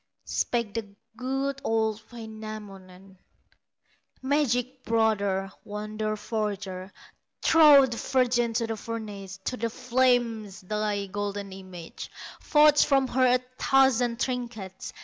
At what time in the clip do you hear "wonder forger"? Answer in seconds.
5.63-6.91